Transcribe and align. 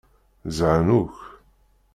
Zhan 0.57 0.87
akk. 0.99 1.15